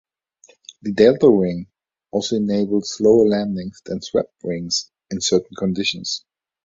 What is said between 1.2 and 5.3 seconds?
wing also enabled slower landings than swept wings in